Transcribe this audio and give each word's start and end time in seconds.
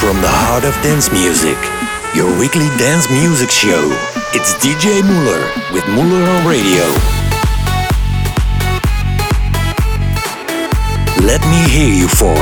From 0.00 0.16
the 0.22 0.32
heart 0.32 0.64
of 0.64 0.72
dance 0.82 1.12
music, 1.12 1.58
your 2.16 2.26
weekly 2.40 2.68
dance 2.80 3.10
music 3.10 3.50
show. 3.50 3.84
It's 4.32 4.54
DJ 4.54 5.02
MauLr 5.02 5.74
with 5.74 5.84
MauLr 5.92 6.24
on 6.24 6.48
Radio. 6.48 6.88
Let 11.22 11.42
me 11.52 11.68
hear 11.68 11.92
you 11.92 12.08
for 12.08 12.34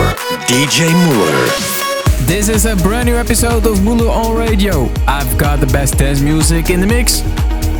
DJ 0.46 0.86
MauLr. 0.86 2.26
This 2.28 2.48
is 2.48 2.64
a 2.64 2.76
brand 2.76 3.06
new 3.06 3.16
episode 3.16 3.66
of 3.66 3.78
MauLr 3.78 4.08
on 4.08 4.36
Radio. 4.36 4.88
I've 5.08 5.36
got 5.36 5.58
the 5.58 5.66
best 5.66 5.98
dance 5.98 6.20
music 6.20 6.70
in 6.70 6.80
the 6.80 6.86
mix. 6.86 7.24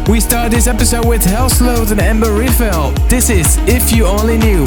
We 0.08 0.18
start 0.18 0.50
this 0.50 0.66
episode 0.66 1.06
with 1.06 1.22
Hel_sløwed 1.22 1.92
and 1.92 2.00
Amber 2.00 2.32
Revival. 2.32 2.90
This 3.08 3.30
is 3.30 3.58
If 3.68 3.92
You 3.92 4.06
Only 4.06 4.38
Knew. 4.38 4.66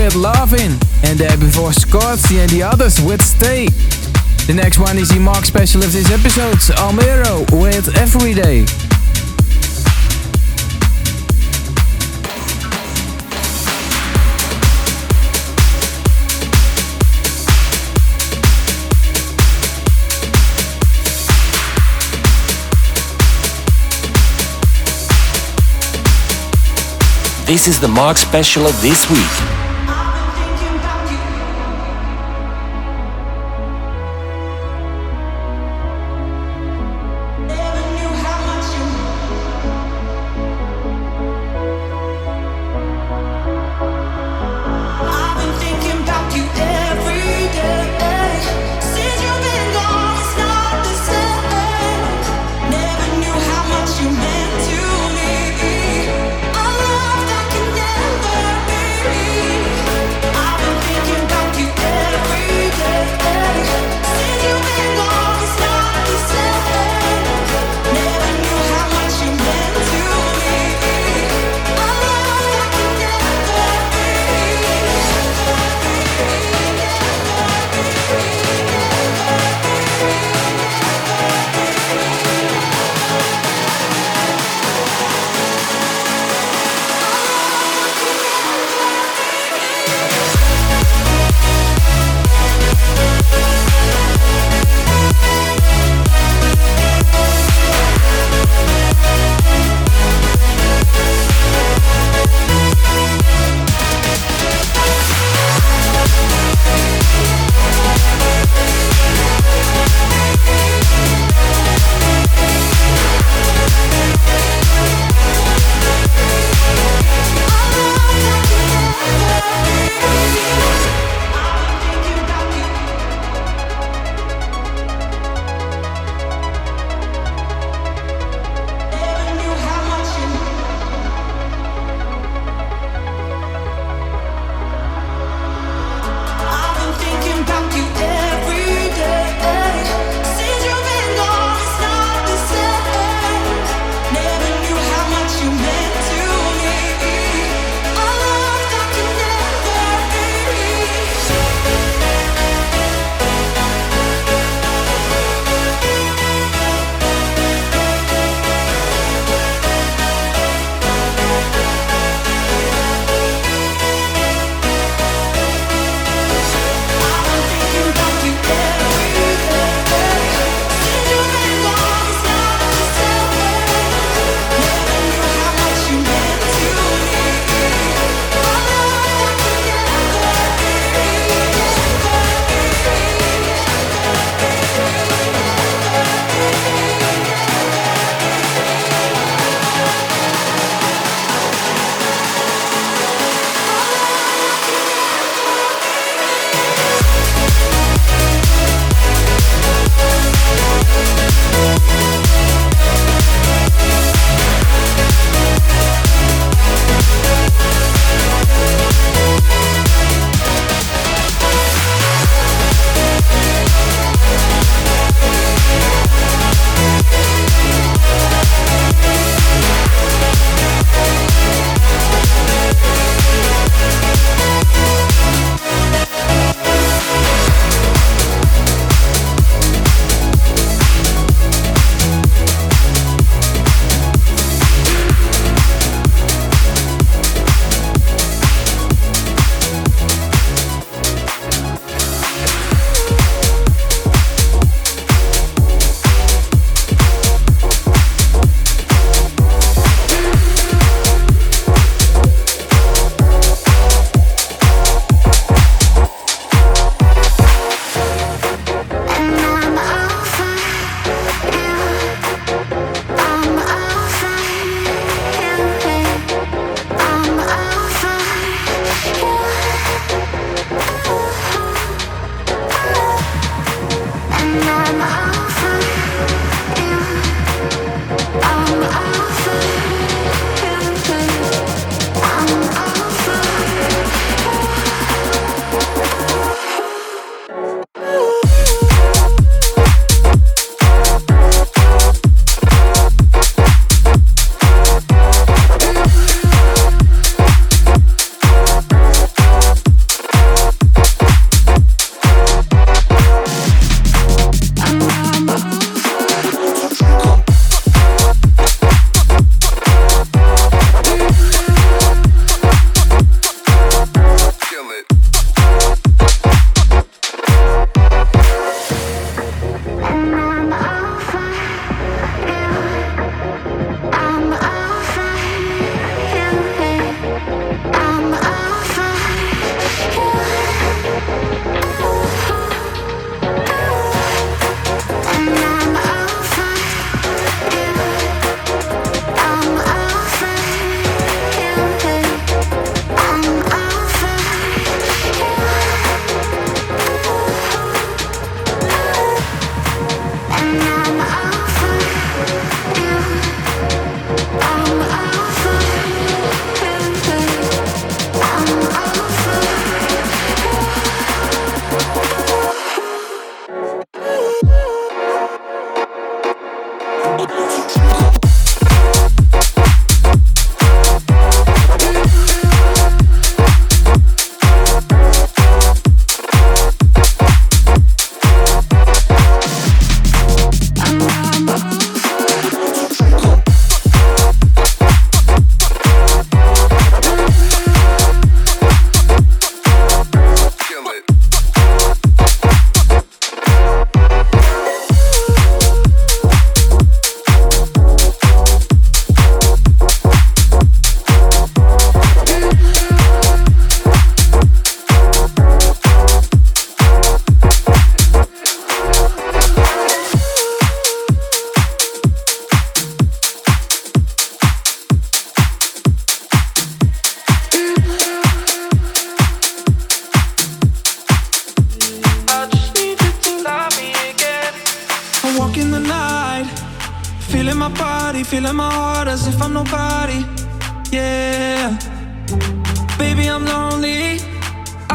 With 0.00 0.14
Lovin', 0.14 0.78
and 1.04 1.18
there 1.18 1.36
before 1.36 1.72
Scorsi 1.72 2.38
and 2.38 2.48
the 2.48 2.60
Otherz 2.60 3.06
with 3.06 3.22
Stay. 3.22 3.66
The 4.46 4.54
next 4.54 4.78
one 4.78 4.96
is 4.96 5.10
the 5.10 5.20
Mark 5.20 5.44
special 5.44 5.84
of 5.84 5.92
this 5.92 6.10
episode, 6.10 6.56
Almero 6.78 7.44
with 7.60 7.94
Everyday. 7.98 8.64
This 27.44 27.68
is 27.68 27.78
the 27.78 27.88
Mark 27.88 28.16
special 28.16 28.64
of 28.66 28.80
this 28.80 29.10
week. 29.10 29.49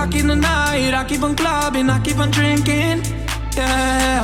o'clock 0.05 0.19
in 0.19 0.27
the 0.27 0.35
night. 0.35 0.93
I 0.93 1.03
keep 1.05 1.23
on 1.23 1.35
clubbing, 1.35 1.89
I 1.89 1.99
keep 1.99 2.17
on 2.17 2.31
drinking. 2.31 3.03
Yeah. 3.55 4.23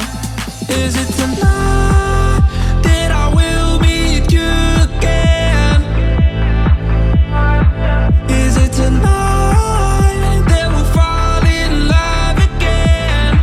Is 0.70 0.96
it 0.96 1.08
tonight 1.14 2.42
that 2.84 3.12
I 3.12 3.28
will 3.34 3.80
meet 3.80 4.32
you 4.32 4.52
again? 4.88 5.82
Is 8.30 8.58
it 8.58 8.74
tonight 8.74 10.44
that 10.48 10.68
we'll 10.74 10.92
fall 10.96 11.46
in 11.46 11.88
love 11.88 12.38
again? 12.50 13.34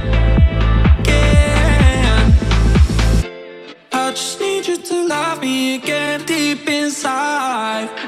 again? 1.00 2.32
I 3.92 4.10
just 4.10 4.40
need 4.40 4.66
you 4.66 4.76
to 4.76 5.06
love 5.06 5.40
me 5.40 5.76
again 5.76 6.24
deep 6.24 6.68
inside. 6.68 8.07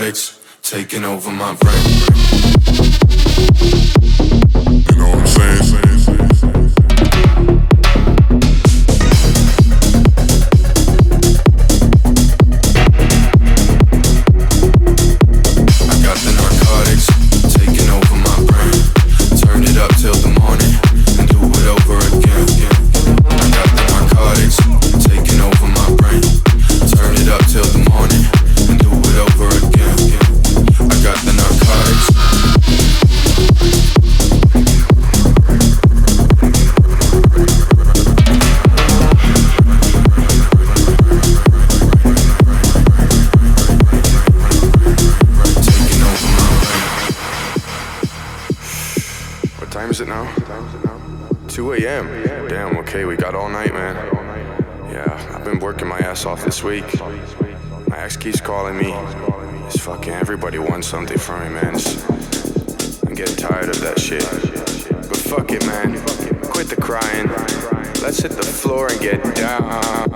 Narcotics 0.00 0.40
taking 0.62 1.04
over 1.04 1.30
my 1.30 1.54
brain. 1.54 2.50
Something 60.90 61.18
from 61.18 61.44
me, 61.44 61.50
man. 61.50 61.74
I'm 63.06 63.14
getting 63.14 63.36
tired 63.36 63.68
of 63.68 63.78
that 63.78 64.00
shit. 64.00 64.26
But 65.08 65.18
fuck 65.18 65.52
it, 65.52 65.64
man. 65.64 65.94
Quit 66.50 66.66
the 66.66 66.74
crying. 66.74 67.28
Let's 68.02 68.18
hit 68.18 68.32
the 68.32 68.42
floor 68.42 68.90
and 68.90 69.00
get 69.00 69.22
down. 69.36 69.62
I 69.62 70.12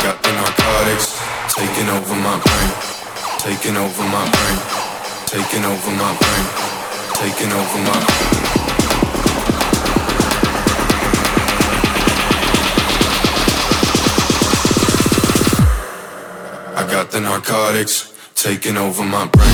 got 0.00 0.16
the 0.22 0.32
narcotics 0.32 1.20
taking 1.52 1.88
over 1.92 2.16
my 2.24 2.40
brain, 2.40 2.72
taking 3.36 3.76
over 3.76 4.02
my 4.08 4.24
brain, 4.32 4.58
taking 5.28 5.64
over 5.68 5.90
my 5.92 6.16
brain, 6.16 6.44
taking 7.20 7.52
over 7.52 7.78
my. 7.84 8.00
got 8.00 8.21
narcotics 17.42 18.12
taking 18.34 18.76
over 18.76 19.02
my 19.02 19.26
brain. 19.26 19.52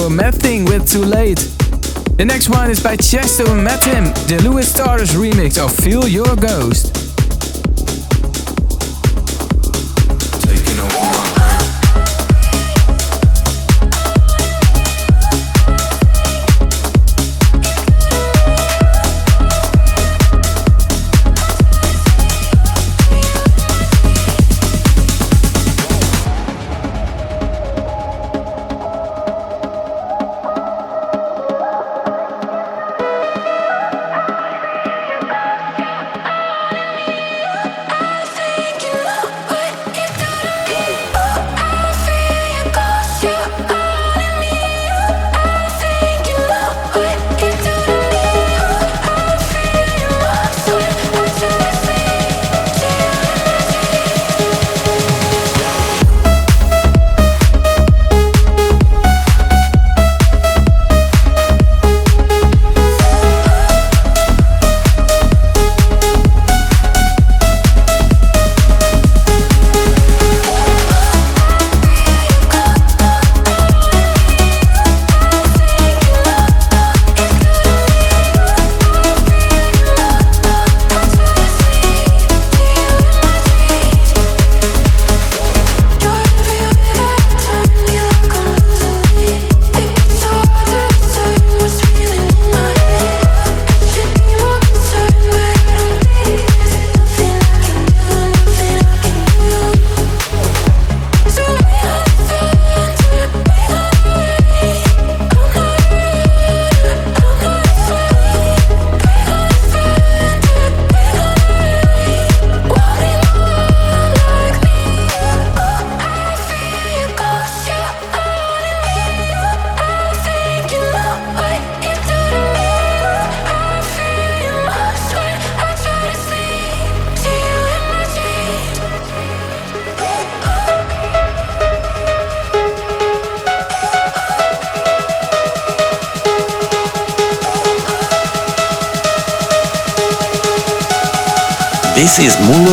Uh, 0.00 0.08
before 0.08 0.16
MadTing 0.16 0.68
with 0.68 0.90
Too 0.90 1.04
Late. 1.04 1.38
The 2.16 2.24
next 2.24 2.48
one 2.48 2.70
is 2.70 2.82
by 2.82 2.96
Tiësto 2.96 3.46
and 3.48 3.66
Mathame, 3.66 4.14
the 4.28 4.42
Luis 4.48 4.72
Torres 4.72 5.12
remix 5.12 5.62
of 5.62 5.74
Feel 5.76 6.08
Your 6.08 6.36
Ghost. 6.36 6.89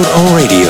On 0.05 0.35
Radio 0.35 0.66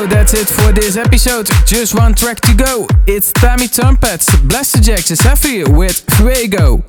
So 0.00 0.06
that's 0.06 0.32
it 0.32 0.48
for 0.48 0.72
this 0.72 0.96
episode. 0.96 1.46
Just 1.66 1.94
one 1.94 2.14
track 2.14 2.40
to 2.40 2.54
go. 2.54 2.86
It's 3.06 3.34
Timmy 3.34 3.68
Trumpets, 3.68 4.30
Blasterjaxx 4.46 5.10
is 5.10 5.20
Heavy 5.20 5.62
with 5.64 6.00
Fuego. 6.16 6.82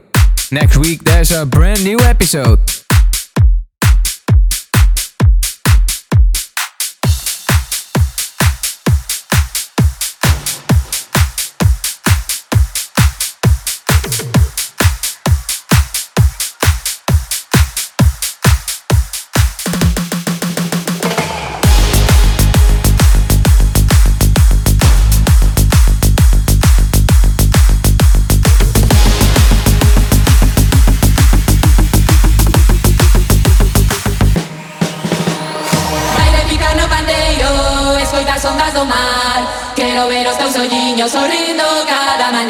Next 0.50 0.78
week 0.78 1.04
there's 1.04 1.34
a 1.34 1.46
brand 1.46 1.84
new 1.84 2.00
episode. 2.00 2.60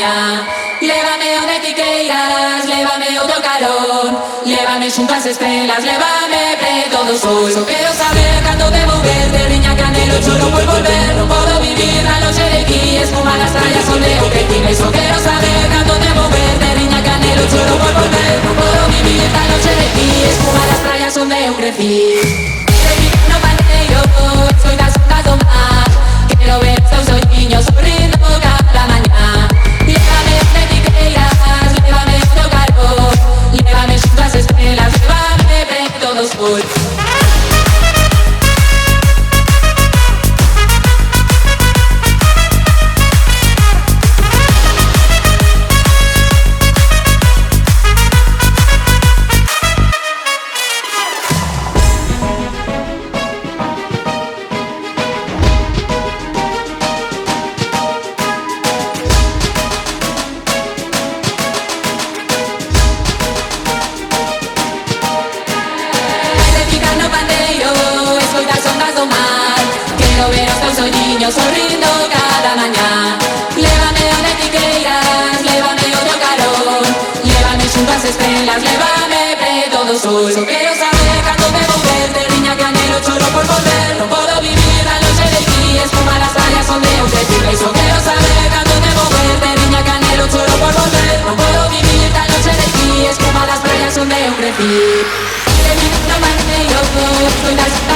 Cada 0.01 0.21
mañá 0.31 0.47
Lévame 0.81 1.37
onde 1.37 1.59
ti 1.59 1.73
queiras, 1.75 2.65
lévame 2.65 3.19
o 3.19 3.27
teu 3.27 3.41
calor 3.41 4.09
Lévame 4.45 4.89
xunto 4.89 5.13
as 5.13 5.25
estrelas, 5.27 5.83
lévame 5.83 6.57
preto 6.59 7.03
do 7.05 7.15
sol. 7.15 7.51
Só 7.53 7.63
quero 7.63 7.93
saber 7.93 8.41
cando 8.43 8.71
debo 8.71 8.93
ver 9.01 9.31
Terriña 9.31 9.75
canelo, 9.75 10.19
choro 10.25 10.49
por 10.49 10.65
volver 10.65 11.13
Non 11.15 11.27
podo 11.29 11.61
vivir. 11.61 12.01
Na 12.03 12.19
noche 12.19 12.43
de 12.49 12.59
aquí 12.65 12.97
Espuma 12.97 13.37
las 13.37 13.51
trallas 13.53 13.87
onde 13.93 14.09
eu 14.17 14.27
crecime 14.33 14.73
Só 14.73 14.89
quero 14.91 15.17
saber 15.21 15.61
cando 15.69 15.93
debo 16.01 16.23
ver 16.33 16.53
Terriña 16.63 16.99
canelo, 17.05 17.43
choro 17.51 17.75
por 17.77 17.93
volver 17.93 18.33
Non 18.45 18.55
podo 18.57 18.81
vivir. 18.89 19.29
Na 19.37 19.43
noche 19.53 19.71
de 19.77 19.85
aquí 19.85 20.09
Espuma 20.33 20.63
las 20.65 20.79
trallas 20.81 21.17
onde 21.17 21.37
eu 21.45 21.53
crecí 21.53 21.93
no 23.29 23.37
pandeiro, 23.39 24.01
escoita 24.57 24.85
as 24.85 24.95
ondas 24.97 25.23
do 25.23 25.35
mar 25.45 25.91
ver 26.59 26.77
os 26.83 26.89
teus 26.89 27.07
olhinhos 27.09 27.65
Sorriendo 71.31 71.87
cada 72.11 72.55
mañana, 72.57 73.17
llévame 73.55 74.03
a 74.03 74.19
la 74.19 74.29
etiquete, 74.35 74.83
llévame 75.47 75.87
otro 75.95 76.15
calor, 76.19 76.83
llévame 77.23 77.63
sus 77.71 78.03
estrellas. 78.03 78.59
llévame 78.59 79.39
de 79.39 79.69
todo 79.71 79.97
sol. 79.97 80.29
Eso 80.29 80.45
quiero 80.45 80.75
saber 80.75 81.23
cuando 81.23 81.45
de 81.55 81.63
moverte 81.71 82.21
Niña 82.35 82.57
canelo, 82.57 82.99
choro 82.99 83.25
por 83.31 83.47
volver, 83.47 83.95
no 83.99 84.09
puedo 84.09 84.41
vivir 84.41 84.81
la 84.83 84.99
noche 84.99 85.23
de 85.31 85.37
aquí. 85.39 85.79
es 85.79 85.91
como 85.91 86.11
a 86.11 86.19
las 86.19 86.31
playas 86.35 86.65
son 86.67 86.81
donde 86.81 86.97
yo 86.99 87.05
crecí, 87.07 87.63
lo 87.63 87.71
que 87.71 87.85
yo 87.87 87.97
sabé 88.03 88.33
canto 88.51 88.75
de 88.75 88.91
moverte, 88.99 89.47
niña 89.63 89.83
canelo, 89.85 90.27
choro 90.27 90.55
por 90.59 90.73
volver, 90.75 91.15
no 91.25 91.33
puedo 91.39 91.69
vivir 91.69 92.11
la 92.11 92.27
noche 92.27 92.51
de 92.59 92.65
aquí. 92.67 93.05
es 93.07 93.17
como 93.17 93.39
a 93.39 93.45
las 93.45 93.59
playas 93.59 93.95
donde 93.95 94.15
yo 94.19 94.35
crecí, 94.35 94.67
de 94.67 95.73
mi 95.79 95.87
mamá 96.11 96.31
que 96.43 96.59
yo 96.67 96.79
no. 97.55 97.90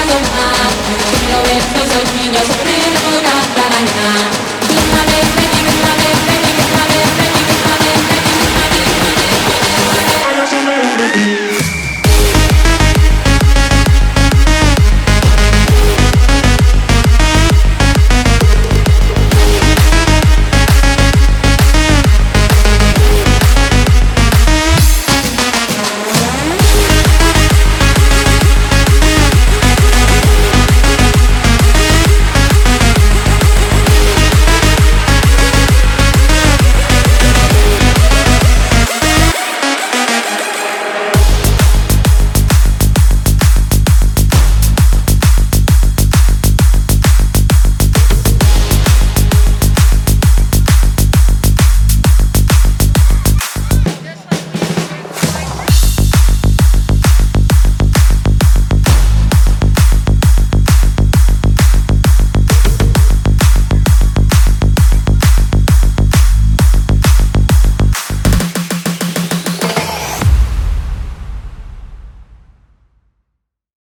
los 1.96 2.14
niños 2.16 2.44
primero 2.62 3.32
cantan 3.56 4.35